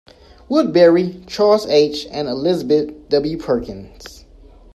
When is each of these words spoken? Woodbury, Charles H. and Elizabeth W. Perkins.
Woodbury, 0.49 1.21
Charles 1.27 1.67
H. 1.67 2.07
and 2.09 2.27
Elizabeth 2.27 2.91
W. 3.09 3.37
Perkins. 3.37 4.25